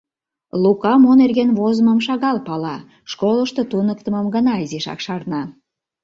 Лука 0.63 0.93
мо 1.03 1.11
нерген 1.21 1.49
возымым 1.59 1.99
шагал 2.07 2.37
пала, 2.47 2.77
школышто 3.11 3.61
туныктымым 3.71 4.25
гына 4.35 4.53
изишак 4.63 4.99
шарна. 5.05 5.41